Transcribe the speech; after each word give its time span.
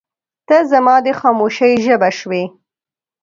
•ته 0.47 0.57
زما 0.71 0.95
د 1.05 1.07
خاموشۍ 1.19 1.73
ژبه 1.85 2.09
شوې. 2.19 2.43